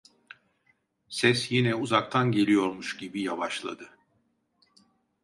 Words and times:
Ses 1.09 1.51
yine 1.51 1.75
uzaktan 1.77 2.31
geliyormuş 2.31 2.97
gibi 2.97 3.21
yavaşladı: 3.21 3.89